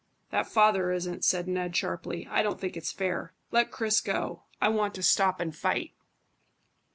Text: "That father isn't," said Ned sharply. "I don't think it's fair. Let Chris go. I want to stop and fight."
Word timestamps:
"That 0.31 0.47
father 0.47 0.91
isn't," 0.91 1.23
said 1.23 1.47
Ned 1.47 1.75
sharply. 1.75 2.27
"I 2.31 2.41
don't 2.41 2.59
think 2.59 2.75
it's 2.75 2.91
fair. 2.91 3.33
Let 3.51 3.69
Chris 3.69 4.01
go. 4.01 4.41
I 4.59 4.67
want 4.67 4.95
to 4.95 5.03
stop 5.03 5.39
and 5.39 5.55
fight." 5.55 5.91